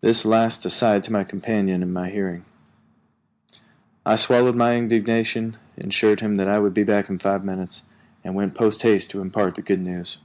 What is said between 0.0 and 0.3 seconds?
This